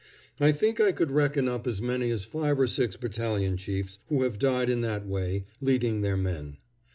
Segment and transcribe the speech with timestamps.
[0.39, 4.23] I think I could reckon up as many as five or six battalion chiefs who
[4.23, 6.57] have died in that way, leading their men.